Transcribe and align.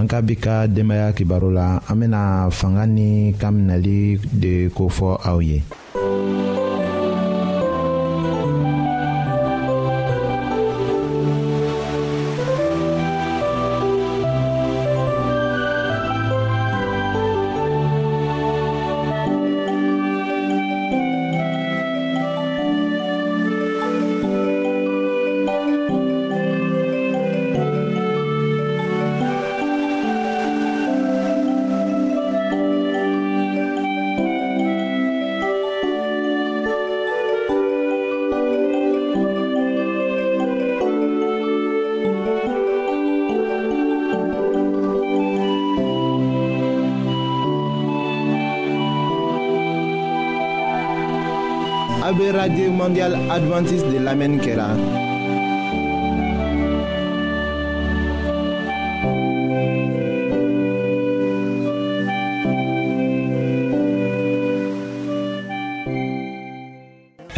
an 0.00 0.08
ka 0.08 0.18
bi 0.24 0.32
ka 0.44 0.56
denbaya 0.74 1.08
kibaro 1.16 1.48
la 1.58 1.68
an 1.90 1.96
bena 2.00 2.22
fanga 2.58 2.84
ni 2.96 3.10
kan 3.40 3.52
minɛli 3.56 3.98
de 4.42 4.52
kofɔ 4.76 5.10
aw 5.28 5.38
ye 5.48 5.58
be 52.20 52.30
radio 52.32 52.68
mondial 52.80 53.14
adventiste 53.34 53.88
de 53.94 53.98
lamɛnni 54.06 54.38
kɛra 54.44 54.66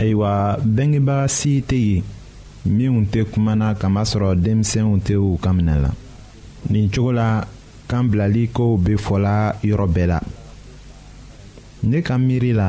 ayiwa 0.02 0.58
bengebaga 0.74 1.26
si 1.36 1.52
tɛ 1.62 1.78
yen 1.86 2.02
minw 2.76 2.98
tɛ 3.12 3.20
kumana 3.32 3.68
kamasɔrɔ 3.80 4.30
denmisɛnw 4.44 4.92
tɛ 5.06 5.14
u 5.14 5.28
ka 5.42 5.50
minɛ 5.56 5.74
la 5.84 5.90
nin 6.70 6.86
cogo 6.94 7.12
la 7.18 7.28
kan 7.88 8.04
bilali 8.10 8.44
kow 8.56 8.70
be 8.84 8.92
fɔla 9.06 9.36
yɔrɔ 9.68 9.86
bɛɛ 9.94 10.06
la 10.10 10.18
ne 11.88 11.98
ka 12.06 12.14
miiri 12.24 12.52
la 12.60 12.68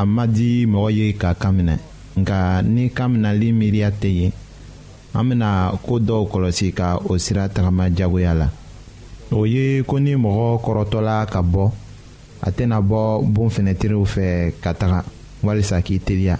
a 0.00 0.04
ma 0.06 0.26
di 0.28 0.62
mɔgɔ 0.66 0.90
ye 0.98 1.06
ka 1.20 1.30
kan 1.42 1.52
minɛ 1.58 1.76
nka 2.20 2.38
ni 2.74 2.84
kan 2.96 3.08
minɛli 3.12 3.48
miiriya 3.52 3.90
tɛ 4.00 4.06
yen 4.08 4.32
an 5.14 5.26
bɛna 5.28 5.50
ko 5.84 5.98
dɔw 5.98 6.22
kɔlɔsi 6.30 6.70
ka 6.72 6.98
o 7.04 7.18
sira 7.18 7.48
tagama 7.48 7.90
diyagoya 7.90 8.32
la 8.34 8.48
o 9.34 9.42
ye 9.44 9.82
ko 9.82 9.98
ni 9.98 10.14
mɔgɔ 10.14 10.60
kɔrɔtɔla 10.64 11.26
ka 11.26 11.40
bɔ 11.42 11.70
a 12.42 12.50
tɛna 12.50 12.78
bɔ 12.90 13.22
bon 13.26 13.48
fɛnɛtiriw 13.50 14.04
fɛ 14.06 14.52
ka 14.62 14.72
taga 14.74 15.02
walisa 15.42 15.82
k'i 15.82 15.98
teliya 15.98 16.36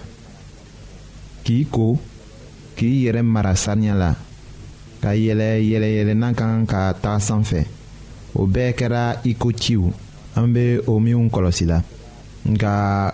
k'i 1.43 1.67
ko 1.69 1.97
k'i 2.77 3.03
yɛrɛ 3.07 3.21
mara 3.25 3.55
saniya 3.57 3.93
la 3.93 4.11
ka 5.01 5.09
yɛlɛ 5.13 5.59
yɛlɛyɛlɛnna 5.59 6.31
kan 6.33 6.65
ka 6.65 6.93
taga 6.93 7.19
sanfɛ 7.19 7.65
o 8.35 8.47
bɛɛ 8.47 8.71
kɛra 8.71 9.19
i 9.25 9.33
ko 9.35 9.51
ciw 9.51 9.83
an 10.35 10.47
bɛ 10.55 10.81
o 10.87 10.97
minw 10.99 11.27
kɔlɔsi 11.29 11.65
la 11.67 11.83
nka 12.49 13.13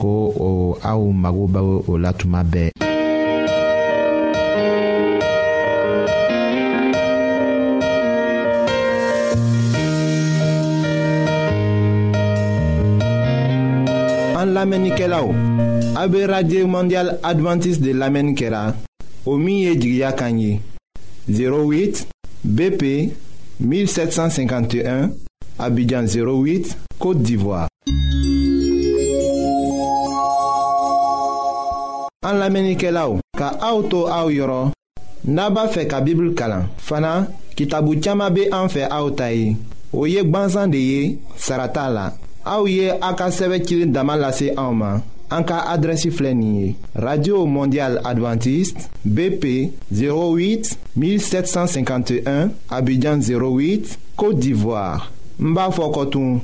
ko 0.00 0.32
aw 0.80 1.00
mago 1.12 1.44
la 1.98 2.12
mondial 16.66 17.18
adventiste 17.22 17.82
de 17.82 17.92
lamɛnni 17.92 18.34
kɛra 18.36 18.74
o 19.26 19.36
min 19.36 19.74
08 21.28 22.06
bp 22.44 22.82
1751 23.60 25.10
abidjan 25.58 26.06
08 26.08 26.76
côte 26.98 27.22
d'ivoire 27.22 27.69
An 32.22 32.34
la 32.38 32.50
menike 32.52 32.90
la 32.92 33.06
ou. 33.08 33.16
Ka 33.38 33.46
aoutou 33.66 34.04
aou 34.12 34.28
yoron. 34.28 34.68
Naba 35.24 35.62
fe 35.72 35.86
ka 35.88 36.02
bibl 36.04 36.34
kalan. 36.36 36.66
Fana, 36.76 37.12
ki 37.56 37.64
tabou 37.72 37.96
tiyama 37.96 38.26
be 38.34 38.42
an 38.52 38.66
fe 38.68 38.82
aoutayi. 38.92 39.54
Ou 39.94 40.04
yek 40.08 40.28
banzan 40.28 40.68
de 40.74 40.80
ye, 40.84 40.98
sarata 41.40 41.86
la. 41.94 42.04
Aou 42.54 42.68
ye 42.68 42.90
a 42.92 43.12
ka 43.16 43.30
seve 43.32 43.62
kilin 43.64 43.94
daman 43.96 44.20
lase 44.20 44.50
aouman. 44.60 45.00
An 45.32 45.46
ka 45.48 45.62
adresi 45.72 46.10
flenye. 46.12 46.74
Radio 46.94 47.46
Mondial 47.48 47.96
Adventist. 48.04 48.90
BP 49.06 49.54
08 49.90 50.76
1751. 51.00 52.50
Abidjan 52.68 53.24
08. 53.24 53.96
Kote 54.20 54.36
d'Ivoire. 54.44 55.08
Mba 55.38 55.70
fokotoun. 55.72 56.36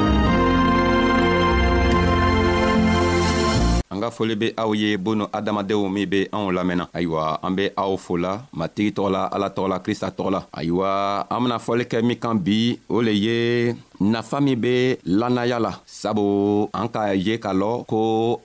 an 4.01 4.09
ka 4.09 4.15
foli 4.17 4.33
be 4.41 4.47
aw 4.61 4.69
ye 4.81 4.89
boonu 5.03 5.25
adamadenw 5.37 5.85
min 5.95 6.09
be 6.13 6.19
anw 6.35 6.49
lamɛnna 6.57 6.85
ayiwa 6.97 7.23
an 7.45 7.53
be 7.57 7.65
aw 7.81 7.93
fola 8.05 8.33
matigi 8.59 8.91
tɔgɔ 8.95 9.09
la 9.15 9.21
ala 9.35 9.47
tɔgɔ 9.55 9.67
la 9.71 9.77
krista 9.85 10.07
tɔgɔ 10.17 10.29
la 10.35 10.41
ayiwa 10.59 10.91
an 11.33 11.39
bena 11.43 11.57
fɔli 11.65 11.83
kɛ 11.91 11.97
min 12.07 12.17
kan 12.23 12.35
bi 12.45 12.59
o 12.95 12.97
le 13.05 13.11
ye 13.25 13.37
nafa 14.01 14.41
min 14.41 14.57
be 14.59 14.97
lannaya 15.05 15.59
la 15.61 15.77
sabu 15.85 16.65
an 16.73 16.89
k'a 16.89 17.13
ye 17.13 17.37
k'a 17.37 17.53
lɔn 17.53 17.85
ko 17.85 17.99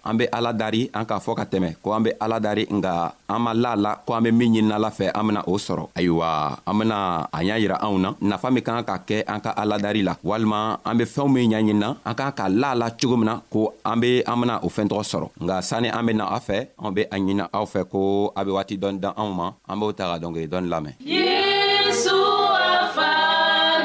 an 0.05 0.19
be 0.21 0.27
ala 0.29 0.53
dari 0.53 0.85
an 0.93 1.05
k'a 1.09 1.17
fɔ 1.25 1.33
ka 1.39 1.45
tɛmɛ 1.49 1.81
ko 1.83 1.93
an 1.97 2.03
be 2.05 2.11
ala 2.21 2.37
dari 2.39 2.67
nga 2.69 3.17
an 3.29 3.41
ma 3.43 3.53
la 3.57 3.73
la 3.75 3.97
ko 4.05 4.13
an 4.15 4.23
be 4.29 4.31
min 4.31 4.53
ɲininala 4.53 4.91
fɛ 4.93 5.09
an 5.17 5.25
bena 5.27 5.41
o 5.49 5.57
sɔrɔ 5.57 5.89
ayiwa 5.97 6.59
an 6.69 6.75
bena 6.79 7.29
a 7.33 7.41
y'a 7.43 7.57
yira 7.59 7.79
anw 7.81 7.97
na 7.97 8.13
nafa 8.21 8.53
min 8.53 8.63
k'an 8.63 8.85
ka 8.85 8.99
kɛ 9.01 9.25
an 9.27 9.41
ka 9.41 9.55
aladari 9.57 10.05
la 10.05 10.15
walima 10.25 10.79
an 10.85 10.95
be 10.99 11.05
fɛɛnw 11.09 11.33
min 11.33 11.49
ɲaɲinina 11.51 11.89
an 12.05 12.15
k'an 12.15 12.33
ka 12.37 12.47
la 12.53 12.75
la 12.77 12.91
cogo 12.93 13.17
min 13.17 13.27
na 13.33 13.41
ko 13.49 13.73
an 13.85 13.97
be 14.01 14.21
an 14.29 14.37
bena 14.41 14.61
o 14.63 14.69
fɛɛntɔgɔ 14.69 15.03
sɔrɔ 15.13 15.27
nga 15.41 15.57
sanni 15.63 15.89
an 15.89 16.05
bena 16.07 16.27
a 16.29 16.37
fɛ 16.39 16.67
an 16.85 16.93
be 16.95 17.03
a 17.09 17.17
ɲini 17.17 17.49
aw 17.53 17.65
fɛ 17.65 17.89
ko 17.89 18.33
a 18.37 18.45
be 18.45 18.51
waati 18.53 18.77
dɔni 18.79 19.01
dan 19.01 19.15
anw 19.17 19.33
ma 19.35 19.47
an 19.69 19.77
b'o 19.81 19.93
ta 19.97 20.05
ka 20.13 20.21
dɔngeri 20.27 20.49
dɔni 20.53 20.69
lamɛn 20.69 20.93
yesu 21.01 22.15
a 22.45 22.93
fa 22.95 23.09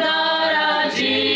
daraji 0.04 1.31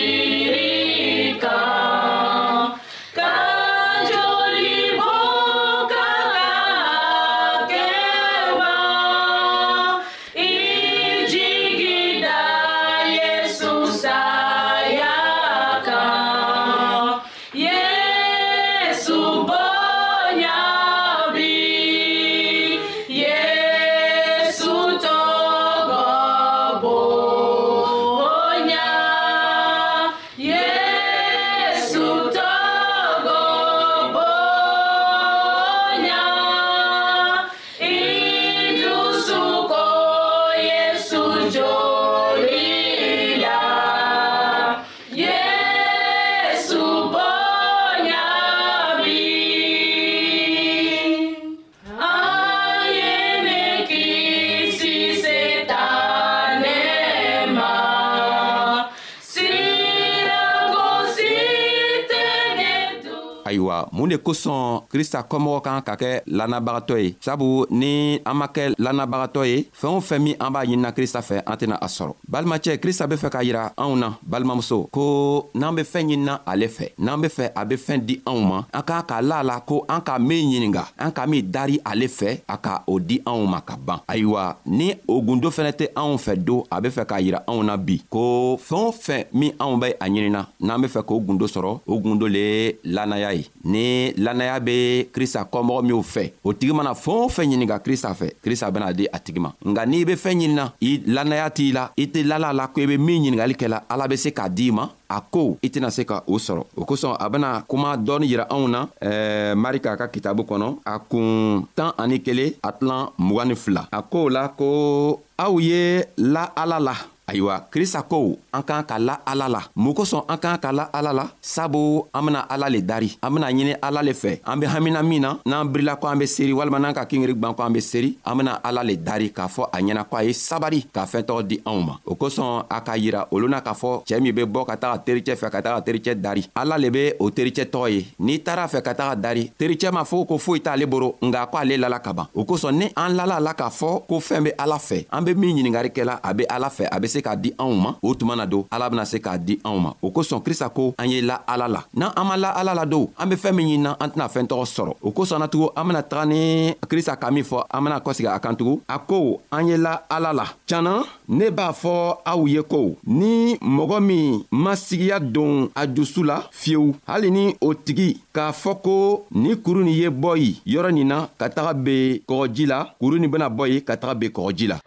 mun 64.05 64.11
de 64.13 64.17
kosɔn 64.21 64.83
krista 64.91 65.23
kɔmɔgɔ 65.29 65.61
kan 65.65 65.81
ka 65.81 65.95
kɛ 65.95 66.21
lanabagatɔ 66.27 66.95
ye 67.01 67.15
sabu 67.19 67.65
ni 67.69 68.19
an 68.25 68.33
ma 68.37 68.47
kɛ 68.47 68.69
lanabagatɔ 68.77 69.45
ye 69.47 69.65
fɛɛn 69.81 69.95
o 69.97 70.01
fɛn 70.01 70.19
min 70.21 70.35
an 70.39 70.51
b'a 70.53 70.61
ɲinina 70.65 70.91
krista 70.93 71.21
fɛ 71.21 71.41
an 71.47 71.55
tɛna 71.57 71.75
a 71.81 71.87
sɔrɔ 71.87 72.13
balimacɛ 72.31 72.77
krista 72.77 73.07
be 73.09 73.15
fɛ 73.15 73.29
k'a 73.31 73.43
yira 73.43 73.73
anw 73.77 73.95
na 73.97 74.09
balimamuso 74.29 74.87
ko 74.91 75.49
n'an 75.55 75.75
be 75.75 75.81
fɛɛn 75.81 76.07
ɲinina 76.07 76.39
ale 76.45 76.67
fɛ 76.67 76.89
n'an 76.99 77.21
be 77.21 77.27
fɛ 77.27 77.51
a 77.55 77.65
be 77.65 77.75
fɛɛn 77.75 77.99
di 78.05 78.21
anw 78.25 78.39
ma 78.47 78.61
an 78.73 78.81
k'an 78.83 79.03
k'a 79.09 79.21
la 79.23 79.39
a 79.39 79.43
la 79.43 79.59
ko 79.59 79.83
an 79.89 80.01
k'a 80.01 80.19
min 80.19 80.43
ɲininga 80.53 80.83
an 80.99 81.11
k'a 81.11 81.27
min 81.27 81.41
dari 81.51 81.79
ale 81.83 82.07
fɛ 82.19 82.41
a 82.47 82.57
ka 82.57 82.83
o 82.87 82.99
di 82.99 83.19
anw 83.25 83.45
ma 83.47 83.61
ka 83.61 83.75
ban 83.75 83.99
ayiwa 84.07 84.55
ni 84.65 84.93
o 85.07 85.21
gundo 85.21 85.49
fɛnɛ 85.49 85.71
tɛ 85.79 85.85
anw 85.95 86.17
fɛ 86.17 86.35
don 86.45 86.63
a 86.69 86.79
be 86.79 86.89
fɛ 86.89 87.05
k'a 87.05 87.21
yira 87.25 87.43
anw 87.47 87.63
na 87.65 87.77
bi 87.77 87.97
ko 88.09 88.57
fɛɛn 88.67 88.85
o 88.87 88.91
fɛn 88.91 89.25
min 89.33 89.51
anw 89.59 89.77
be 89.81 89.87
a 89.99 90.07
ɲinina 90.07 90.45
n'an 90.61 90.81
be 90.81 90.87
fɛ 90.87 91.01
k'o 91.05 91.19
gundo 91.25 91.45
sɔrɔ 91.47 91.79
o 91.87 91.99
gundo 92.01 92.27
le 92.27 92.43
ye 92.55 92.77
lannaya 92.83 93.33
ye 93.33 93.45
ni 93.63 93.94
ni 93.95 94.13
lannaya 94.23 94.59
be 94.65 95.07
krista 95.13 95.41
kɔmɔgɔ 95.51 95.81
minw 95.87 96.01
fɛ 96.03 96.23
o 96.47 96.53
tigi 96.59 96.73
mana 96.73 96.93
fɛɛn 96.93 97.19
o 97.25 97.29
fɛn 97.35 97.47
ɲininga 97.49 97.77
krista 97.85 98.13
fɛ 98.19 98.27
krista 98.43 98.71
bena 98.71 98.91
di 98.93 99.05
a 99.15 99.19
tigi 99.19 99.39
ma 99.39 99.51
nga 99.71 99.83
n'i 99.85 100.05
be 100.05 100.13
fɛɛn 100.23 100.37
ɲinina 100.41 100.65
i 100.81 100.89
lannaya 101.15 101.49
t'i 101.49 101.71
la 101.73 101.83
i 101.97 102.05
tɛ 102.11 102.23
lala 102.29 102.53
la 102.53 102.67
ko 102.67 102.81
i 102.81 102.85
be 102.87 102.97
min 102.97 103.21
ɲiningali 103.23 103.55
kɛla 103.55 103.81
ala 103.89 104.07
be 104.07 104.17
se 104.17 104.29
k'a 104.31 104.49
d'i 104.49 104.71
ma 104.71 104.87
a 105.09 105.21
ko 105.21 105.57
i 105.61 105.69
tɛna 105.69 105.89
se 105.91 106.03
ka 106.05 106.23
o 106.27 106.37
sɔrɔ 106.37 106.63
o 106.77 106.83
kosɔn 106.85 107.17
a 107.19 107.29
bena 107.29 107.63
kuma 107.67 107.97
dɔɔni 107.97 108.25
yira 108.31 108.47
anw 108.49 108.67
na 108.67 108.87
eh, 109.01 109.53
marika 109.55 109.97
ka 109.97 110.07
kitabu 110.07 110.43
kɔnɔ 110.43 110.77
a 110.85 110.99
kuun 110.99 111.65
tan 111.75 111.91
ani 111.97 112.19
kelen 112.21 112.53
a 112.63 112.71
tilan 112.71 113.07
mg 113.19 113.45
ni 113.47 113.55
fila 113.55 113.87
a 113.91 114.01
kow 114.01 114.27
la 114.29 114.47
ko 114.49 115.19
aw 115.37 115.57
ye 115.59 116.03
la 116.17 116.49
ala 116.55 116.79
la 116.79 116.95
ayiwa 117.27 117.65
krista 117.71 118.01
ko 118.05 118.37
an 118.53 118.61
k'an 118.63 118.85
ka 118.85 118.97
la 119.01 119.15
ala 119.25 119.49
la 119.49 119.61
mun 119.75 119.93
kosɔn 119.97 120.23
an 120.29 120.37
k'an 120.37 120.59
ka 120.61 120.71
la 120.71 120.89
ala 120.93 121.13
la 121.13 121.25
sabu 121.41 122.05
an 122.13 122.21
bena 122.25 122.45
ala 122.49 122.69
le 122.69 122.81
dari 122.85 123.17
an 123.21 123.33
bena 123.33 123.47
ɲini 123.49 123.73
ala 123.81 124.01
le 124.03 124.13
fɛ 124.13 124.39
an 124.45 124.59
be 124.61 124.65
hamina 124.67 125.01
min 125.03 125.19
na 125.21 125.37
n'an 125.45 125.67
birila 125.67 125.95
ko 125.97 126.07
an 126.07 126.19
be 126.19 126.27
seeri 126.27 126.53
walima 126.53 126.79
n'an 126.79 126.93
ka 126.93 127.05
kingeri 127.05 127.33
gwan 127.33 127.55
ko 127.57 127.63
an 127.63 127.73
be 127.73 127.81
seeri 127.81 128.15
an 128.25 128.37
bena 128.37 128.59
ala 128.63 128.83
le 128.83 128.95
dari 128.97 129.31
k'a 129.33 129.47
fɔ 129.47 129.69
a 129.73 129.79
ɲɛna 129.81 130.03
ko 130.09 130.17
a 130.17 130.23
ye 130.23 130.33
sabari 130.33 130.85
k'a 130.93 131.05
fɛɛntɔgɔ 131.05 131.43
di 131.47 131.59
anw 131.65 131.81
ma 131.83 131.97
o 132.05 132.13
kosɔn 132.15 132.65
a 132.69 132.81
k'a 132.81 132.97
yira 132.97 133.27
olu 133.31 133.49
n'a 133.49 133.61
k'a 133.61 133.73
fɔ 133.73 134.05
cɛɛ 134.05 134.21
min 134.21 134.33
be 134.35 134.43
bɔ 134.45 134.65
ka 134.65 134.75
taga 134.77 135.01
tericɛ 135.03 135.35
fɛ 135.35 135.49
ka 135.51 135.61
taga 135.61 135.81
tericɛ 135.81 136.13
dari 136.21 136.43
ala 136.55 136.77
le 136.77 136.89
be 136.91 137.11
o 137.19 137.29
tericɛ 137.31 137.65
tɔgɔ 137.71 137.89
ye 137.91 138.05
n'i 138.19 138.37
taara 138.39 138.67
fɛ 138.67 138.83
ka 138.83 138.93
taga 138.93 139.15
dari 139.21 139.51
tericɛ 139.57 139.89
m'a 139.91 140.03
fɔ 140.05 140.27
ko 140.27 140.37
foyi 140.37 140.61
t'ale 140.61 140.85
boro 140.87 141.15
nga 141.23 141.45
ko 141.47 141.57
ale 141.57 141.75
lala 141.77 141.99
ka 141.99 142.13
ban 142.13 142.27
o 142.35 142.45
kosɔn 142.45 142.75
ni 142.77 142.85
an 142.95 143.15
lala 143.17 143.39
la 143.39 143.53
k'a 143.53 143.69
fɔ 143.69 144.05
ko 144.07 144.19
fɛɛn 144.21 144.43
be 144.43 144.51
ala 144.59 144.77
fɛ 144.77 145.05
an 145.09 145.21
be 145.25 145.33
min 145.33 145.57
ɲiningari 145.57 145.89
kɛla 145.89 146.19
a 146.23 146.33
be 146.33 146.45
ala 146.49 146.69
fɛ 146.69 146.85
a 146.91 146.99
be 146.99 147.14
se 147.15 147.23
k'a 147.23 147.35
di 147.39 147.53
anw 147.61 147.71
ma 147.79 147.93
o 148.03 148.11
tuma 148.19 148.35
na 148.35 148.43
don 148.49 148.65
ala 148.73 148.89
bena 148.91 149.05
se 149.07 149.21
k'a 149.23 149.37
di 149.39 149.55
anw 149.63 149.77
ma 149.79 149.91
o 150.03 150.11
kosɔn 150.13 150.41
krista 150.45 150.67
ko 150.73 150.91
an 150.99 151.09
ye 151.11 151.21
la 151.23 151.39
ala 151.53 151.67
la 151.71 151.81
n'an 151.95 152.11
an 152.15 152.27
ma 152.27 152.35
la 152.37 152.51
ala 152.59 152.73
la 152.75 152.83
don 152.89 153.07
an 153.17 153.29
be 153.31 153.35
fɛɛn 153.39 153.55
min 153.55 153.63
ɲinina 153.65 153.95
an 154.01 154.09
tɛna 154.11 154.27
fɛɛn 154.33 154.47
tɔgɔ 154.51 154.65
sɔrɔ 154.75 154.93
o 155.01 155.11
kosɔn 155.11 155.39
na 155.39 155.47
tugun 155.47 155.71
an 155.75 155.85
bena 155.87 156.01
taga 156.03 156.25
ni 156.25 156.73
krista 156.91 157.15
ka 157.15 157.31
min 157.31 157.43
fɔ 157.43 157.63
an 157.71 157.83
bena 157.83 157.99
kɔsegi 158.01 158.29
a 158.35 158.39
kan 158.39 158.55
tugun 158.55 158.79
a 158.89 158.99
ko 158.99 159.39
an 159.51 159.67
ye 159.67 159.77
la 159.77 160.01
ala 160.09 160.33
la 160.33 160.45
canna 160.67 161.03
ne 161.27 161.49
b'a 161.51 161.71
fɔ 161.71 161.93
aw 162.25 162.45
ye 162.47 162.63
ko 162.63 162.95
ni 163.07 163.55
mɔgɔ 163.61 163.99
min 164.03 164.43
masigiya 164.51 165.19
don 165.19 165.69
a 165.75 165.87
jusu 165.87 166.23
la 166.23 166.41
fiyewu 166.51 166.93
hali 167.07 167.31
ni 167.31 167.55
o 167.61 167.73
tigi 167.73 168.17
k'a 168.33 168.51
fɔ 168.51 168.75
ko 168.83 168.97
nin 169.31 169.55
kuru 169.55 169.83
nin 169.83 169.93
ye 169.95 170.09
bɔ 170.09 170.35
yen 170.37 170.55
yɔrɔ 170.65 170.93
nin 170.93 171.07
na 171.07 171.27
ka 171.39 171.47
taga 171.49 171.73
ben 171.73 172.19
kɔgɔji 172.27 172.67
la 172.67 172.83
kuru 172.99 173.19
nin 173.19 173.29
bena 173.31 173.49
bɔ 173.49 173.69
yen 173.69 173.81
ka 173.81 173.95
taga 173.97 174.15
ben 174.15 174.29
kɔgɔji 174.31 174.67
la 174.67 174.79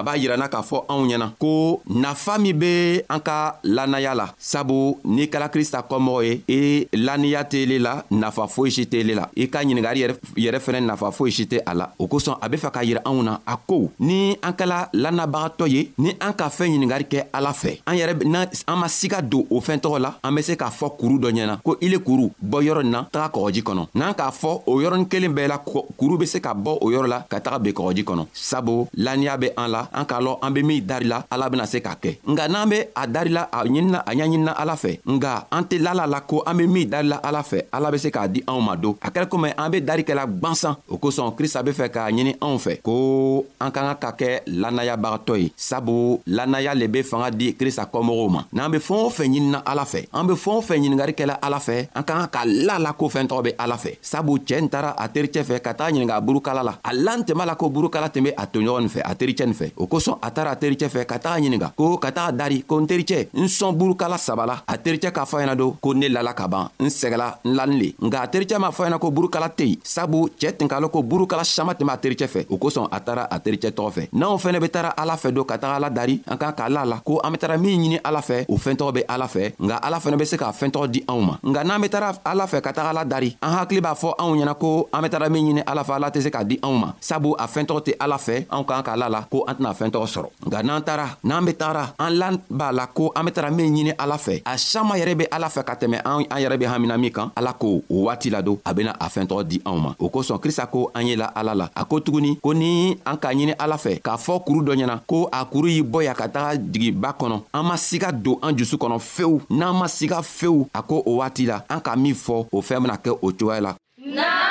a 0.00 0.02
b'a 0.02 0.16
yirana 0.16 0.48
k'a 0.48 0.62
fɔ 0.62 0.84
anw 0.88 1.06
ɲɛna 1.06 1.32
ko 1.38 1.82
nafa 1.90 2.38
min 2.38 2.56
be 2.58 3.02
an 3.08 3.20
ka 3.20 3.58
lannaya 3.64 4.14
la 4.14 4.26
sabu 4.38 4.96
n'i 5.04 5.26
kɛla 5.26 5.48
krista 5.52 5.82
kɔmɔgɔ 5.88 6.24
ye 6.24 6.32
i 6.48 6.52
e 6.52 6.88
lanniya 6.96 7.44
t'ele 7.44 7.78
la 7.78 8.02
nafa 8.10 8.46
foyi 8.48 8.70
si 8.72 8.86
t'ele 8.86 9.14
la 9.14 9.28
i 9.36 9.48
ka 9.48 9.58
ɲiningari 9.62 10.00
yɛrɛ 10.36 10.58
fɛnɛ 10.60 10.80
nafa 10.84 11.10
foyi 11.12 11.30
si 11.32 11.44
tɛ 11.44 11.60
a 11.66 11.74
la 11.74 11.90
o 11.98 12.06
kosɔn 12.06 12.38
a 12.40 12.48
be 12.48 12.56
fɛ 12.56 12.70
k'a 12.72 12.84
yira 12.84 13.00
anw 13.04 13.22
na 13.22 13.38
a 13.46 13.56
ko 13.56 13.90
ni 14.00 14.36
an 14.42 14.52
kɛla 14.52 14.88
lannabagatɔ 14.92 15.68
ye 15.68 15.90
ni 15.98 16.10
an 16.20 16.32
ka 16.32 16.48
fɛɛn 16.48 16.72
ɲiningari 16.78 17.04
kɛ 17.06 17.26
ala 17.34 17.50
fɛ 17.52 17.80
an 17.86 17.94
yɛrɛ 17.94 18.24
an 18.66 18.76
ma 18.78 18.86
siga 18.88 19.20
don 19.28 19.44
o 19.50 19.60
fɛn 19.60 19.78
tɔgɔ 19.80 20.00
la 20.00 20.14
an 20.24 20.34
be 20.34 20.42
se 20.42 20.54
k'a 20.56 20.70
fɔ 20.70 20.96
kuru 20.98 21.18
dɔ 21.18 21.30
ɲɛna 21.32 21.60
ko 21.62 21.76
ile 21.82 21.98
kuru 21.98 22.30
bɔ 22.42 22.64
yɔrɔ 22.64 22.82
nin 22.82 22.90
na 22.92 23.04
taga 23.12 23.28
kɔgɔji 23.34 23.62
kɔnɔ 23.62 23.86
n'an 23.94 24.12
k'a 24.14 24.30
fɔ 24.32 24.62
o 24.66 24.78
yɔrɔnin 24.80 25.08
kelen 25.08 25.32
bɛɛ 25.34 25.48
la 25.48 25.58
kuru 25.58 26.16
be 26.16 26.26
se 26.26 26.40
ka 26.40 26.54
bɔ 26.54 26.78
o 26.80 26.86
yɔrɔ 26.90 27.06
la 27.08 27.20
ka 27.28 27.38
taga 27.40 27.58
ben 27.62 27.72
kɔgɔji 27.74 28.04
kɔnɔ 28.04 28.26
sabu 28.32 28.86
lanniya 28.96 29.36
be 29.38 29.50
an 29.56 29.68
la 29.70 29.86
an 29.92 30.06
k'a 30.06 30.20
lɔn 30.20 30.38
an 30.42 30.52
be 30.54 30.62
min 30.62 30.84
darila 30.86 31.24
ala 31.30 31.48
bena 31.50 31.66
se 31.66 31.80
k'a 31.82 31.94
kɛ 32.00 32.16
nga 32.28 32.48
n'an 32.48 32.68
be 32.68 32.78
a 32.94 33.06
darila 33.06 33.48
a 33.52 33.64
ɲinina 33.64 34.02
a 34.06 34.12
ɲaɲinina 34.14 34.50
ala 34.56 34.76
fɛ 34.76 34.98
nga 35.06 35.46
an 35.50 35.62
tɛ 35.64 35.80
lala 35.82 36.06
la 36.06 36.20
ko 36.20 36.42
an 36.46 36.56
be 36.56 36.66
min 36.66 36.88
darila 36.90 37.16
ala 37.22 37.42
fɛ 37.42 37.64
ala 37.72 37.90
be 37.90 37.98
se 37.98 38.10
k'a 38.10 38.28
di 38.28 38.42
anw 38.46 38.60
ma 38.60 38.76
don 38.76 38.96
a 39.02 39.10
kɛra 39.10 39.26
komi 39.26 39.50
an 39.56 39.70
be 39.70 39.80
dari 39.80 40.02
kɛla 40.02 40.26
gwansan 40.26 40.76
o 40.88 40.96
kosɔn 40.96 41.34
krista 41.36 41.62
be 41.64 41.70
fɛ 41.72 41.88
k'a 41.90 42.10
ɲini 42.10 42.36
anw 42.40 42.58
fɛ 42.58 42.80
ko 42.82 43.44
an 43.60 43.70
ka 43.70 43.94
ka 43.94 43.94
ka 43.94 44.12
kɛ 44.24 44.42
lanayabagatɔ 44.46 45.38
ye 45.42 45.52
sabu 45.56 46.20
lanaya 46.26 46.74
le 46.74 46.86
be 46.88 47.02
fanga 47.02 47.30
di 47.30 47.52
krista 47.54 47.88
kɔmɔgɔw 47.92 48.30
ma 48.30 48.44
n'an 48.52 48.70
be 48.70 48.78
fɛɛn 48.78 49.00
o 49.04 49.10
fɛn 49.10 49.28
ɲinina 49.28 49.62
ala 49.66 49.82
fɛ 49.84 50.06
an 50.12 50.26
be 50.26 50.34
fɛɛn 50.34 50.56
o 50.56 50.60
fɛn 50.62 50.80
ɲiningari 50.80 51.12
kɛla 51.14 51.38
ala 51.42 51.58
fɛ 51.58 51.88
an 51.94 52.02
ka 52.04 52.14
ka 52.14 52.26
ka 52.28 52.40
la 52.46 52.78
la 52.78 52.92
ko 52.92 53.08
fɛɛn 53.08 53.26
tɔgɔ 53.28 53.42
be 53.44 53.52
ala 53.58 53.76
fɛ 53.76 53.96
sabu 54.02 54.38
cɛɛ 54.38 54.62
n 54.62 54.68
tara 54.68 54.94
a 54.96 55.08
tericɛ 55.08 55.42
fɛ 55.44 55.60
ka 55.60 55.72
taa 55.74 55.90
ɲininga 55.90 56.20
burukala 56.22 56.62
la 56.64 56.78
a 56.84 56.90
lantɛma 56.92 57.44
la 57.46 57.54
ko 57.54 57.68
burukala 57.68 58.08
tun 58.12 58.24
be 58.24 58.30
a 58.36 58.46
toɲɔgɔn 58.46 58.80
nin 58.82 58.88
fɛ 58.88 59.00
a 59.04 59.14
tericɛ 59.14 59.46
nin 59.46 59.54
fɛ 59.54 59.72
o 59.80 59.86
kosɔn 59.86 60.18
a 60.20 60.30
taara 60.30 60.50
a 60.52 60.56
tericɛ 60.56 60.88
fɛ 60.88 61.04
ka 61.06 61.18
taga 61.18 61.40
ɲininga 61.40 61.72
ko 61.76 61.96
ka 61.98 62.12
taga 62.12 62.32
dari 62.36 62.62
ko 62.62 62.78
n 62.80 62.86
tericɛ 62.86 63.28
n 63.34 63.46
sɔn 63.48 63.74
burukala 63.74 64.18
saba 64.18 64.46
la 64.46 64.62
a 64.68 64.76
tericɛ 64.76 65.10
k'a 65.10 65.24
fɔ 65.24 65.40
ɲɛna 65.40 65.56
don 65.56 65.72
ko 65.80 65.92
ne 65.94 66.08
lala 66.08 66.34
ka 66.36 66.46
ban 66.48 66.68
n 66.78 66.86
sɛgɛla 66.88 67.38
n 67.44 67.54
lanin 67.56 67.78
le 67.80 67.90
nka 68.06 68.20
a 68.22 68.26
tericɛ 68.28 68.58
m'a 68.60 68.68
fɔ 68.70 68.86
ɲɛna 68.86 68.98
ko 69.00 69.10
burukala 69.10 69.48
tɛ 69.48 69.64
yen 69.66 69.76
sabu 69.82 70.28
cɛɛ 70.38 70.58
tun 70.58 70.68
k'a 70.68 70.80
lɔn 70.80 70.90
ko 70.92 71.02
burukala 71.02 71.44
saman 71.44 71.74
tɛmɛ 71.74 71.92
a 71.92 71.96
tericɛ 71.98 72.26
fɛ 72.28 72.46
o 72.52 72.56
kosɔn 72.58 72.88
a 72.92 73.00
taara 73.00 73.24
a 73.30 73.38
tericɛ 73.40 73.70
tɔgɔ 73.72 73.90
fɛ 73.90 74.08
n'anw 74.12 74.36
fɛnɛ 74.36 74.60
be 74.60 74.68
taara 74.68 74.90
ala 74.96 75.14
fɛ 75.16 75.32
don 75.34 75.44
ka 75.44 75.56
taga 75.56 75.76
ala 75.76 75.90
dari 75.90 76.20
an 76.26 76.36
kan 76.38 76.52
k'a 76.52 76.68
la 76.70 76.82
la 76.84 77.00
ko 77.00 77.20
an 77.24 77.30
be 77.32 77.38
taara 77.38 77.56
min 77.58 77.80
ɲini 77.80 78.00
ala 78.04 78.20
fɛ 78.20 78.44
o 78.48 78.56
fɛntɔgɔ 78.56 78.92
be 78.94 79.02
ala 79.08 79.26
fɛ 79.26 79.52
nka 79.58 79.76
ala 79.82 79.98
fɛnɛ 79.98 80.18
be 80.18 80.24
se 80.26 80.36
k'a 80.36 80.52
fɛntɔgɔ 80.52 80.88
di 80.92 81.00
anw 81.08 81.20
ma 81.24 81.38
nka 81.42 81.64
n'an 81.64 81.80
be 81.82 81.88
taara 81.88 82.12
ala 82.24 82.44
fɛ 82.46 82.60
ka 82.62 82.72
taga 82.72 82.90
ala 82.90 83.04
dari 83.04 83.34
an 83.42 83.56
hakili 83.58 83.80
b'a 83.80 83.94
fɔ 83.96 84.12
anw 84.18 84.36
ɲɛna 84.36 84.54
ko 84.58 84.88
an 84.92 85.00
be 85.02 85.08
taara 85.08 85.28
min 85.30 85.42
ɲini 85.46 85.62
ala 85.66 85.82
fɛ 85.84 85.94
ala 85.96 86.10
tɛ 86.10 86.20
se 86.22 86.28
k'a 86.30 86.44
di 86.46 86.56
anw 86.62 86.76
ma 86.78 86.92
sabu 87.00 87.34
a 87.38 87.46
fɛntɔgɔ 87.48 87.80
tɛ 87.84 87.94
ala 88.00 88.16
fɛ 88.16 88.46
anw 88.50 88.64
k'an 88.66 88.82
k'a 88.84 88.96
la 88.96 89.08
la 89.08 89.22
ko 89.30 89.44
an 89.46 89.56
tɛna 89.60 89.72
fɛn 89.74 89.90
tɔgɔ 89.90 90.06
sɔrɔ 90.06 90.28
nka 90.46 90.62
n'an 90.62 90.82
taara 90.82 91.06
n'an 91.24 91.44
be 91.44 91.52
taara 91.52 91.94
an 91.98 92.10
lan 92.18 92.40
b'a 92.50 92.72
la 92.72 92.86
ko 92.86 93.12
an 93.14 93.24
be 93.26 93.30
tara 93.30 93.50
min 93.50 93.66
ɲini 93.74 93.92
ala 93.98 94.16
fɛ 94.16 94.42
a 94.46 94.56
saman 94.58 94.98
yɛrɛ 94.98 95.14
be 95.18 95.24
ala 95.32 95.48
fɛ 95.48 95.64
ka 95.64 95.74
tɛmɛ 95.74 96.00
an 96.04 96.24
yɛrɛ 96.40 96.58
be 96.58 96.64
hamina 96.64 96.96
min 96.98 97.12
kan 97.12 97.30
ala 97.36 97.52
ko 97.52 97.82
o 97.88 98.04
waati 98.06 98.30
la 98.30 98.40
don 98.42 98.58
a 98.64 98.72
bena 98.74 98.94
a 98.98 99.06
fɛɛntɔgɔ 99.08 99.44
di 99.48 99.58
anw 99.64 99.78
ma 99.80 99.94
o 99.98 100.08
kosɔn 100.08 100.40
krista 100.40 100.66
ko 100.70 100.90
an 100.94 101.06
ye 101.06 101.16
la 101.16 101.26
ala 101.36 101.54
la 101.54 101.68
a 101.76 101.84
ko 101.84 102.00
tuguni 102.00 102.38
ko 102.42 102.52
ni 102.54 102.92
an 103.04 103.16
k'a 103.18 103.32
ɲini 103.34 103.54
ala 103.58 103.76
fɛ 103.76 104.00
k'a 104.00 104.16
fɔ 104.16 104.44
kuru 104.44 104.60
dɔ 104.62 104.74
ɲɛna 104.80 105.00
ko 105.06 105.28
a 105.30 105.44
kuru 105.44 105.68
y'i 105.68 105.82
bɔ 105.82 106.04
ya 106.04 106.14
ka 106.14 106.26
taga 106.28 106.56
jigiba 106.56 107.14
kɔnɔ 107.18 107.42
an 107.52 107.62
ma 107.66 107.74
siga 107.76 108.10
don 108.12 108.38
an 108.42 108.56
jusu 108.56 108.76
kɔnɔ 108.78 108.98
fewu 108.98 109.40
n'an 109.50 109.76
ma 109.78 109.86
siga 109.88 110.22
fewu 110.22 110.68
a 110.74 110.82
ko 110.82 111.02
o 111.04 111.16
waati 111.18 111.46
la 111.46 111.60
an 111.68 111.80
ka 111.80 111.94
min 111.96 112.14
fɔ 112.14 112.46
o 112.52 112.60
fɛɛn 112.62 112.80
bena 112.82 112.96
kɛ 112.96 113.10
o 113.20 113.30
cogoya 113.30 113.60
la 113.60 113.76
nah! 113.98 114.49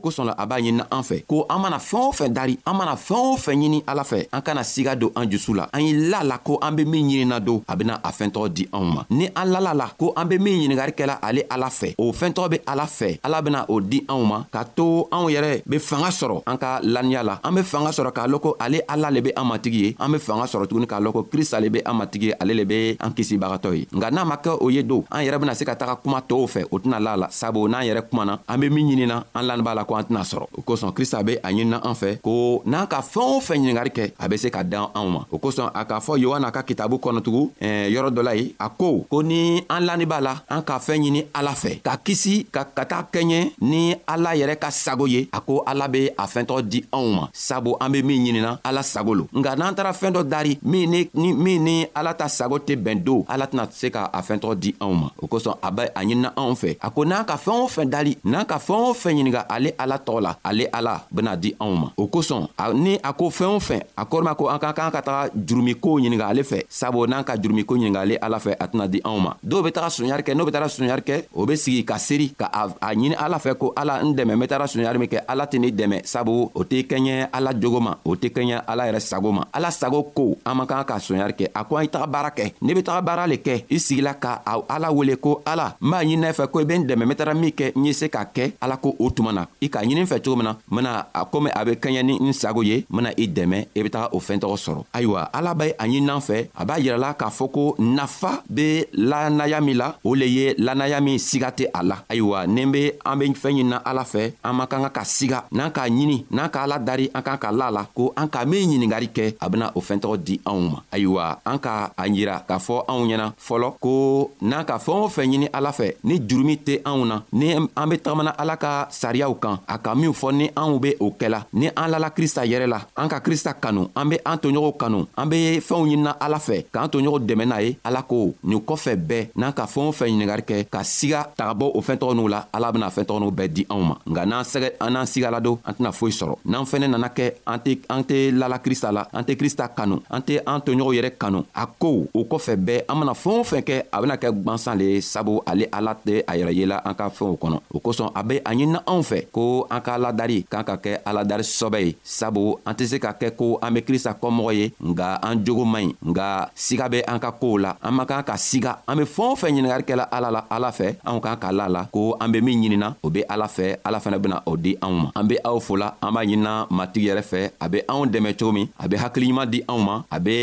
kosɔn 0.00 0.26
la 0.26 0.32
a 0.36 0.46
b'a 0.46 0.56
ɲinina 0.58 0.86
an 0.90 1.02
fɛ 1.02 1.24
ko 1.26 1.46
an 1.48 1.58
mana 1.60 1.76
fɛɛn 1.78 2.08
o 2.08 2.12
fɛn 2.12 2.32
dari 2.32 2.58
an 2.66 2.74
mana 2.76 2.94
fɛɛn 2.96 3.22
o 3.32 3.36
fɛn 3.36 3.56
ɲini 3.60 3.82
ala 3.86 4.02
fɛ 4.04 4.26
an 4.32 4.40
kana 4.42 4.60
siga 4.64 4.96
don 4.98 5.10
an 5.14 5.28
jusu 5.30 5.54
la 5.54 5.68
an 5.72 5.80
ye 5.82 5.92
la 6.10 6.22
la 6.24 6.38
ko 6.38 6.58
an 6.62 6.72
be 6.74 6.84
min 6.84 7.06
ɲinina 7.08 7.40
don 7.44 7.62
a 7.68 7.76
bena 7.76 8.00
a 8.02 8.10
fɛɛntɔgɔ 8.10 8.48
di 8.54 8.66
anw 8.72 8.84
ma 8.94 9.04
ni 9.10 9.28
an 9.36 9.44
lala 9.52 9.74
la 9.74 9.88
ko 9.98 10.12
an 10.16 10.24
be 10.28 10.38
min 10.38 10.58
ɲiningari 10.70 10.92
kɛla 10.96 11.18
ale 11.22 11.44
ala 11.50 11.66
fɛ 11.66 11.94
o 11.98 12.12
fɛɛntɔgɔ 12.12 12.48
be 12.50 12.58
ala 12.66 12.84
fɛ 12.84 13.20
ala 13.22 13.42
bena 13.42 13.66
o 13.68 13.80
di 13.80 14.00
anw 14.08 14.24
ma 14.24 14.44
k'a 14.52 14.64
to 14.74 15.06
anw 15.12 15.28
yɛrɛ 15.30 15.62
be 15.68 15.78
fanga 15.78 16.08
sɔrɔ 16.08 16.42
an 16.46 16.56
ka 16.58 16.80
laniya 16.82 17.22
la 17.24 17.38
an 17.44 17.54
be 17.54 17.62
fanga 17.62 17.90
sɔrɔ 17.90 18.12
k'a 18.12 18.26
lɔn 18.26 18.40
ko 18.40 18.56
ale 18.58 18.82
ala 18.88 19.10
le 19.10 19.20
be 19.20 19.30
an 19.36 19.44
matigi 19.44 19.78
ye 19.84 19.96
an 19.98 20.10
be 20.12 20.18
fanga 20.18 20.44
sɔrɔ 20.44 20.66
tuguni 20.66 20.86
k'a 20.86 21.00
lɔn 21.00 21.12
ko 21.12 21.22
krista 21.30 21.60
le 21.60 21.68
be 21.68 21.80
an 21.84 21.94
matigi 21.98 22.22
ye 22.28 22.34
ale 22.40 22.54
le 22.54 22.64
be 22.64 22.96
an 23.00 23.10
kisibagatɔ 23.12 23.74
ye 23.78 23.84
nka 23.92 24.10
n'a 24.10 24.24
ma 24.26 24.36
kɛ 24.36 24.58
o 24.60 24.68
ye 24.70 24.82
don 24.82 25.04
an 25.10 25.22
yɛrɛ 25.24 25.38
bena 25.40 25.54
se 25.54 25.64
ka 25.64 25.74
taga 25.74 25.96
kuma 26.02 26.20
tɔɔw 26.22 26.46
fɛ 26.46 26.66
o 26.72 26.78
tɛna 26.78 27.00
la 27.00 27.14
la 27.16 27.28
sabu 27.30 27.68
n'an 27.68 27.82
yɛrɛ 27.84 28.08
kumana 28.10 28.38
an 28.48 28.58
be 28.60 28.68
min 28.70 28.88
ɲinina 28.88 29.24
an 29.34 29.42
lanin 29.46 29.64
b'a 29.64 29.74
la 29.74 29.84
ko 29.90 29.96
an 29.98 30.04
tɛna 30.06 30.22
sɔrɔ 30.30 30.46
o 30.58 30.60
kosɔn 30.62 30.92
krista 30.96 31.22
be 31.26 31.32
a 31.42 31.48
ɲinina 31.50 31.78
an 31.88 31.94
fɛ 32.00 32.10
ko 32.22 32.62
n'an 32.64 32.86
ka 32.86 33.00
fɛɛn 33.12 33.30
o 33.34 33.40
fɛn 33.46 33.58
ɲiningari 33.58 33.90
kɛ 33.90 34.04
a 34.18 34.28
be 34.28 34.36
se 34.36 34.48
ka 34.54 34.62
dan 34.62 34.86
anw 34.94 35.08
ma 35.14 35.20
o 35.32 35.36
kosɔn 35.38 35.70
a 35.74 35.82
k'a 35.84 35.98
fɔ 36.00 36.12
yohana 36.24 36.52
ka 36.54 36.62
kitabu 36.62 36.96
kɔnɔ 37.00 37.20
tugun 37.22 37.50
eh, 37.60 37.88
yɔrɔ 37.90 38.10
dɔ 38.14 38.22
la 38.22 38.32
ye 38.34 38.54
a 38.60 38.68
ko 38.70 39.04
ko 39.10 39.20
ni 39.22 39.64
an 39.68 39.80
lani 39.88 40.06
b'a 40.06 40.20
la 40.20 40.34
an 40.48 40.62
ka 40.62 40.78
fɛɛn 40.78 41.02
ɲini 41.02 41.20
ala 41.34 41.50
fɛ 41.62 41.82
ka 41.82 41.96
kisi 42.06 42.46
ka 42.54 42.64
ka 42.76 42.84
taa 42.84 43.02
kɛɲɛ 43.12 43.38
ni 43.62 43.94
ala 44.06 44.34
yɛrɛ 44.36 44.56
ka 44.58 44.70
sago 44.70 45.06
ye 45.06 45.28
a 45.32 45.40
ko 45.40 45.62
ala 45.66 45.88
be 45.88 46.06
a 46.16 46.24
fɛntɔgɔ 46.26 46.62
di 46.68 46.84
anw 46.92 47.08
ma 47.16 47.28
sabu 47.32 47.74
an 47.80 47.90
be 47.90 48.02
min 48.02 48.22
ɲinina 48.24 48.60
ala 48.64 48.82
sago 48.82 49.12
lo 49.14 49.24
nka 49.34 49.56
n'an 49.56 49.74
taara 49.74 49.92
fɛɛn 49.92 50.12
dɔ 50.12 50.22
dari 50.28 50.58
min 50.62 50.86
ni, 50.90 51.10
ni, 51.14 51.32
min 51.32 51.58
ni 51.64 51.86
ala 51.96 52.14
ta 52.14 52.28
sago 52.28 52.58
tɛ 52.58 52.76
bɛn 52.78 53.02
don 53.02 53.24
ala 53.28 53.46
tɛna 53.46 53.66
se 53.72 53.90
ka 53.90 54.08
a 54.12 54.20
fɛntɔgɔ 54.22 54.54
di 54.60 54.72
anw 54.80 54.94
ma 54.94 55.08
o 55.18 55.26
kosɔn 55.26 55.56
a 55.62 55.70
be 55.72 55.82
a 55.82 55.90
ɲinina 56.02 56.30
anw 56.36 56.54
fɛ 56.54 56.76
a 56.80 56.90
ko 56.90 57.04
n'an 57.04 57.26
ka 57.26 57.36
fɛɛn 57.36 57.60
o 57.64 57.66
fɛn 57.66 57.88
dali 57.90 58.16
n'an 58.24 58.46
ka 58.46 58.58
fɛɛn 58.58 58.82
o 58.88 58.94
fɛn 58.94 59.14
ɲininga 59.16 59.42
ale 59.48 59.74
ala 59.82 59.96
tɔgɔ 59.98 60.20
la 60.20 60.36
ale 60.44 60.64
ala 60.72 60.92
bena 61.10 61.36
di 61.36 61.54
anw 61.60 61.74
ma 61.82 61.88
o 61.96 62.06
kosɔn 62.12 62.46
ni 62.74 62.98
a 63.02 63.12
ko 63.12 63.30
fɛɛn 63.30 63.56
o 63.56 63.58
fɛn 63.60 63.80
a 63.96 64.04
kɔrɔma 64.04 64.36
ko 64.36 64.48
an 64.48 64.58
ka 64.58 64.72
kan 64.72 64.90
ka 64.90 65.00
taga 65.02 65.30
jurumikow 65.46 65.96
ɲininga 65.98 66.26
ale 66.32 66.42
fɛ 66.50 66.58
sabu 66.68 67.06
n'an 67.06 67.24
ka 67.24 67.34
jurumiko 67.40 67.74
ɲininga 67.76 68.00
ale 68.02 68.18
ala 68.20 68.38
fɛ 68.38 68.54
a 68.60 68.66
tɛna 68.68 68.86
di 68.90 69.00
anw 69.04 69.18
ma 69.20 69.32
dɔw 69.46 69.62
be 69.64 69.70
taga 69.70 69.88
soɲari 69.90 70.22
kɛ 70.22 70.34
n'o 70.34 70.44
be 70.44 70.52
taga 70.52 70.68
soɲari 70.68 71.02
kɛ 71.02 71.16
o 71.34 71.46
be 71.46 71.56
sigi 71.56 71.84
ka 71.84 71.96
seeri 71.98 72.28
ka 72.36 72.46
a 72.80 72.94
ɲini 72.94 73.16
ala 73.18 73.38
fɛ 73.38 73.56
ko 73.58 73.72
ala 73.76 74.00
n 74.02 74.14
dɛmɛ 74.14 74.32
n 74.36 74.40
be 74.40 74.46
taga 74.46 74.64
soɲari 74.66 74.98
min 74.98 75.08
kɛ 75.08 75.20
ala 75.28 75.44
tɛ 75.46 75.58
ne 75.60 75.68
dɛmɛ 75.70 76.04
sabu 76.04 76.50
o 76.54 76.64
tɛ 76.64 76.86
kɛɲɛ 76.86 77.28
ala 77.32 77.52
jogo 77.58 77.80
ma 77.80 77.94
o 78.04 78.14
tɛ 78.16 78.28
kɛɲɛ 78.36 78.62
ala 78.66 78.84
yɛrɛ 78.88 79.00
sago 79.00 79.32
ma 79.32 79.44
ala 79.54 79.70
sago 79.70 80.02
ko 80.14 80.36
an 80.44 80.54
man 80.56 80.66
kan 80.66 80.84
ka 80.84 80.98
soɲari 80.98 81.32
kɛ 81.32 81.46
a 81.54 81.64
ko 81.64 81.76
an 81.76 81.84
i 81.84 81.88
taga 81.88 82.06
baara 82.06 82.30
kɛ 82.30 82.52
ne 82.62 82.74
be 82.74 82.82
taga 82.82 83.00
baara 83.04 83.26
le 83.26 83.36
kɛ 83.36 83.64
i 83.70 83.76
sigila 83.78 84.14
ka 84.20 84.42
ala 84.68 84.92
wele 84.92 85.16
ko 85.16 85.40
ala 85.46 85.76
n 85.80 85.90
b'a 85.90 86.02
ɲinina 86.04 86.32
fɛ 86.34 86.50
ko 86.50 86.60
i 86.60 86.64
be 86.64 86.74
n 86.74 86.86
dɛmɛ 86.86 87.02
n 87.04 87.08
be 87.08 87.14
taga 87.14 87.34
min 87.40 87.52
kɛ 87.52 87.72
n 87.76 87.84
ye 87.84 87.92
se 87.92 88.06
k'a 88.08 88.24
kɛ 88.34 88.52
ala 88.60 88.76
ko 88.76 88.94
o 88.98 89.10
tuma 89.10 89.32
na 89.34 89.46
i 89.62 89.69
k'a 89.70 89.82
ɲini 89.84 90.04
fɛ 90.06 90.18
cogo 90.20 90.36
min 90.36 90.44
na 90.48 90.52
n 90.54 90.76
bena 90.76 91.06
a 91.14 91.24
komi 91.24 91.50
a 91.54 91.64
be 91.64 91.72
kɛɲɛ 91.76 92.02
ni 92.02 92.18
n 92.20 92.32
sago 92.32 92.62
ye 92.62 92.84
n 92.84 92.84
bena 92.96 93.10
i 93.16 93.26
dɛmɛ 93.26 93.66
i 93.76 93.82
be 93.82 93.88
taga 93.88 94.08
o 94.12 94.18
fɛɛntɔgɔ 94.20 94.56
sɔrɔ 94.64 94.80
ayiwa 94.92 95.20
ala 95.32 95.54
be 95.54 95.70
a 95.78 95.84
ɲininan 95.86 96.20
fɛ 96.20 96.48
a 96.54 96.64
b'a 96.66 96.78
yirɛla 96.80 97.14
k'a 97.16 97.30
fɔ 97.30 97.50
ko 97.52 97.74
nafa 97.78 98.42
be 98.52 98.84
lanaya 98.94 99.60
min 99.64 99.76
la 99.78 99.94
o 100.04 100.14
le 100.14 100.26
ye 100.26 100.54
lanaya 100.58 101.00
min 101.00 101.16
siga 101.18 101.50
tɛ 101.52 101.68
a 101.72 101.82
la 101.82 101.96
ayiwa 102.08 102.46
ni 102.48 102.64
be 102.66 102.92
an 103.06 103.16
be 103.18 103.26
fɛɛn 103.30 103.62
ɲinina 103.62 103.76
ala 103.84 104.02
fɛ 104.02 104.32
an 104.44 104.52
man 104.56 104.66
kan 104.66 104.82
ka 104.82 104.88
ka 104.90 105.00
siga 105.04 105.44
n'an 105.52 105.70
k'a 105.70 105.88
ɲini 105.88 106.24
n'an 106.30 106.48
k'a 106.50 106.66
ladari 106.66 107.10
an 107.14 107.22
kan 107.22 107.38
ka 107.38 107.50
la 107.52 107.68
la 107.70 107.84
ko 107.94 108.12
an 108.16 108.28
ka 108.28 108.44
min 108.44 108.66
ɲiningari 108.68 109.08
kɛ 109.12 109.36
a 109.40 109.48
bena 109.48 109.72
o 109.74 109.80
fɛɛntɔgɔ 109.80 110.16
di 110.24 110.40
anw 110.46 110.60
ma 110.70 110.80
ayiwa 110.92 111.38
an 111.46 111.58
ka 111.58 111.92
a 111.96 112.04
yira 112.08 112.42
k'a 112.46 112.58
fɔ 112.58 112.84
anw 112.88 113.06
ɲɛna 113.06 113.32
fɔlɔ 113.38 113.74
ko 113.80 114.30
n'an 114.42 114.64
ka 114.64 114.78
fɛɛn 114.78 115.04
o 115.04 115.08
fɛn 115.08 115.26
ɲini 115.30 115.48
ala 115.54 115.70
fɛ 115.72 115.94
ni 116.04 116.18
jurumi 116.28 116.56
tɛ 116.58 116.82
anw 116.84 117.04
na 117.06 117.22
ni 117.32 117.52
an 117.54 117.86
be 117.88 117.96
tagamana 117.98 118.34
ala 118.38 118.56
ka 118.56 118.88
sariyaw 118.90 119.34
kan 119.40 119.59
a 119.66 119.78
ka 119.78 119.94
minw 119.94 120.12
fɔ 120.12 120.30
ni 120.34 120.46
anw 120.56 120.78
be 120.78 120.96
o 121.00 121.10
kɛla 121.12 121.44
ni 121.52 121.68
an 121.76 121.88
lala 121.90 122.10
krista 122.10 122.44
yɛrɛ 122.46 122.66
la 122.66 122.80
an 122.96 123.08
ka 123.08 123.20
krista 123.20 123.52
kanu 123.54 123.88
an 123.94 124.08
be 124.08 124.18
an 124.24 124.38
toɲɔgɔnw 124.38 124.76
kanu 124.76 125.06
an 125.16 125.28
be 125.28 125.60
fɛnw 125.60 125.84
ɲinina 125.86 126.16
ala 126.20 126.38
fɛ 126.38 126.64
k'an 126.72 126.88
toɲɔgɔn 126.88 127.26
dɛmɛ 127.28 127.44
n'a 127.46 127.60
ye 127.62 127.76
ala 127.84 128.02
ko 128.02 128.34
nin 128.44 128.60
kɔfɛ 128.60 128.96
bɛɛ 128.96 129.28
n'an 129.36 129.52
ka 129.52 129.66
fɛɛn 129.66 129.88
o 129.88 129.92
fɛn 129.92 130.08
ɲiningari 130.08 130.42
kɛ 130.44 130.66
ka 130.70 130.80
siga 130.84 131.24
tagabɔ 131.36 131.70
o 131.76 131.80
fɛntɔgɔninw 131.80 132.28
la 132.28 132.44
ala 132.52 132.72
bena 132.72 132.88
fɛntɔgɔninw 132.90 133.30
bɛɛ 133.34 133.48
di 133.52 133.64
anw 133.68 133.80
ma 133.88 133.96
nga 134.06 134.26
n'an 134.26 134.44
sɛgɛ 134.44 134.72
an 134.80 134.90
n'an 134.92 135.06
sigala 135.06 135.40
don 135.42 135.58
an 135.64 135.72
tɛna 135.74 135.92
foyi 135.92 136.12
sɔrɔ 136.12 136.36
n'an 136.44 136.64
fɛnɛ 136.64 136.90
nana 136.90 137.08
kɛ 137.08 137.32
an 137.46 137.58
tɛ 137.60 137.78
an 137.88 138.02
tɛ 138.04 138.32
lala 138.38 138.58
krista 138.58 138.92
la 138.92 139.06
an 139.12 139.22
tɛ 139.24 139.36
krista 139.36 139.68
kanu 139.74 140.00
an 140.10 140.20
tɛ 140.22 140.40
an 140.46 140.60
toɲɔgɔnw 140.60 140.94
yɛrɛ 140.94 141.10
kanu 141.18 141.44
a 141.54 141.66
ko 141.66 142.06
o 142.12 142.24
kɔfɛ 142.24 142.56
bɛɛ 142.56 142.84
an 142.88 142.98
mana 142.98 143.12
fɛɛn 143.12 143.38
o 143.40 143.42
fɛn 143.44 143.62
kɛ 143.62 143.82
a 143.92 144.00
bena 144.00 144.16
kɛ 144.16 144.28
gwansan 144.44 144.78
le 144.78 144.84
ye 144.84 145.00
sabu 145.00 145.40
ale 145.46 145.66
ala 145.72 145.94
tɛ 146.06 146.24
a 146.28 146.32
yɛrɛ 146.36 146.54
yela 146.54 146.82
an 146.84 146.94
ka 146.94 147.08
fɛnw 147.08 147.38
kɔnɔ 147.38 147.60
o 147.74 147.78
kosɔn 147.80 148.10
a 148.14 148.22
be 148.22 148.38
a 148.44 148.52
ɲinina 148.52 148.82
anw 148.86 149.02
fɛ 149.02 149.26
ko 149.32 149.40
ko 149.50 149.66
an 149.74 149.80
ka 149.82 149.92
aladari 149.98 150.38
kan 150.52 150.62
ka 150.68 150.74
kɛ 150.84 150.92
aladari 151.08 151.42
sɔbɛ 151.58 151.78
ye 151.86 151.90
sabu 152.18 152.42
an 152.68 152.74
tɛ 152.78 152.84
se 152.90 152.96
ka 153.04 153.10
kɛ 153.20 153.28
ko 153.38 153.58
an 153.64 153.70
be 153.74 153.80
krista 153.88 154.12
kɔmɔgɔ 154.20 154.52
ye 154.58 154.66
nga 154.90 155.06
an 155.26 155.34
jogo 155.44 155.64
man 155.74 155.90
ɲi 155.90 155.90
nga 156.10 156.26
siga 156.54 156.86
be 156.92 156.98
an 157.12 157.18
ka 157.24 157.30
koow 157.40 157.56
la 157.64 157.70
an 157.86 157.92
man 157.96 158.06
kan 158.10 158.22
ka 158.28 158.34
siga 158.48 158.72
an 158.88 158.94
be 158.98 159.04
fɛɛn 159.14 159.30
o 159.34 159.36
fɛn 159.40 159.50
ɲiningarikɛla 159.52 160.04
ala 160.16 160.28
la 160.36 160.40
ala 160.54 160.70
fɛ 160.78 160.88
anw 161.08 161.18
kan 161.24 161.36
ka 161.42 161.48
la 161.58 161.66
la 161.74 161.82
ko 161.94 162.16
an 162.22 162.28
be 162.32 162.38
min 162.46 162.56
ɲinina 162.62 162.88
o 163.02 163.08
be 163.14 163.20
ala 163.32 163.46
fɛ 163.56 163.66
ala 163.86 163.98
fɛnɛ 164.04 164.18
bena 164.22 164.36
o 164.50 164.52
di 164.64 164.74
anw 164.84 164.94
ma 165.02 165.08
an 165.18 165.24
be 165.30 165.36
aw 165.48 165.56
fola 165.66 165.88
an 166.04 166.10
b'a 166.14 166.22
ɲinina 166.28 166.52
matigi 166.76 167.08
yɛrɛ 167.10 167.24
fɛ 167.30 167.40
a 167.64 167.66
be 167.72 167.78
anw 167.90 168.04
dɛmɛ 168.14 168.30
cogo 168.38 168.52
min 168.56 168.66
a 168.78 168.86
be 168.88 168.96
hakiliɲuman 169.02 169.46
di 169.52 169.58
anw 169.72 169.80
ma 169.88 169.94
a 170.16 170.18
be 170.20 170.36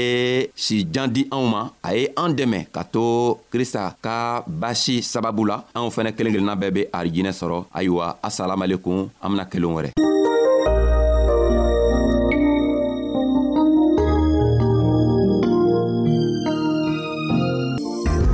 sijan 0.66 1.08
di 1.16 1.22
anw 1.36 1.46
ma 1.54 1.62
a 1.88 1.90
ye 1.96 2.08
an 2.22 2.32
dɛmɛ 2.36 2.60
ka 2.76 2.84
to 2.84 3.06
krista 3.52 3.84
ka 4.06 4.44
basi 4.62 5.00
sababu 5.14 5.48
la 5.52 5.58
anw 5.78 5.88
fɛnɛ 5.96 6.12
kelen 6.16 6.34
kelenna 6.34 6.58
bɛɛ 6.60 6.74
be 6.76 6.82
arijinɛ 6.98 7.32
sɔrɔ 7.42 7.58
ayiwa 7.78 8.06
asalamualekum 8.28 8.87
kun 8.88 9.04
an 9.24 9.28
bena 9.36 9.44
kelen 9.52 9.72
wɛrɛ 9.76 9.90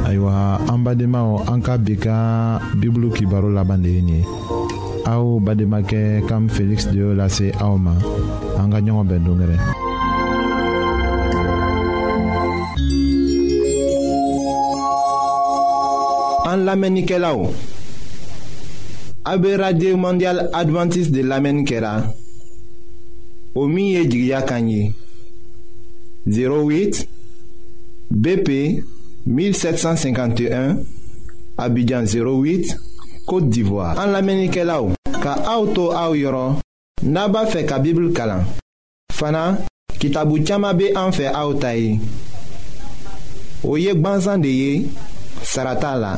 ayiwa 0.05 0.33
an 0.71 0.79
badenmaw 0.85 1.29
an 1.51 1.59
ka 1.65 1.73
bi 1.85 1.93
ka 2.05 2.15
bibulu 2.79 3.09
kibaro 3.17 3.49
laban 3.49 3.81
de 3.83 3.89
ye 3.95 4.01
nin 4.05 4.13
ye 4.21 4.21
aw 5.13 5.25
bademakɛ 5.45 6.21
kam 6.29 6.43
feliksi 6.55 6.91
de 6.93 6.97
y'o 7.01 7.11
lase 7.17 7.47
aw 7.65 7.73
ma 7.85 7.93
an 8.61 8.69
ka 8.71 8.77
ɲɔgɔn 8.85 9.07
bɛn 9.09 9.23
dongɛrɛ 9.25 9.55
an 16.53 16.59
lamɛnnikɛlaw 16.69 17.37
A 19.25 19.38
be 19.38 19.55
radye 19.55 19.95
mandyal 19.95 20.49
Adventist 20.51 21.12
de 21.12 21.21
lamen 21.23 21.63
kera 21.65 22.13
O 23.55 23.65
miye 23.67 24.03
jigya 24.07 24.41
kanyi 24.43 24.93
08 26.27 27.05
BP 28.12 28.49
1751 29.25 30.77
Abidjan 31.57 32.03
08 32.05 32.75
Kote 33.25 33.47
Divoar 33.49 33.97
An 33.97 34.12
lamen 34.12 34.49
kera 34.51 34.81
ou 34.81 34.91
Ka 35.23 35.38
a 35.47 35.55
ou 35.62 35.71
tou 35.71 35.95
a 35.95 36.09
ou 36.09 36.19
yoron 36.19 36.59
Naba 37.03 37.45
fe 37.47 37.63
ka 37.67 37.79
bibl 37.79 38.12
kala 38.12 38.41
Fana 39.15 39.53
kitabu 40.03 40.43
tchama 40.43 40.73
be 40.73 40.91
an 40.99 41.15
fe 41.15 41.31
a 41.31 41.47
ou 41.47 41.55
tayi 41.55 41.95
O 43.63 43.77
yek 43.79 44.01
ban 44.03 44.19
zan 44.19 44.43
de 44.43 44.51
ye 44.51 44.88
Sarata 45.43 45.95
la 45.95 46.17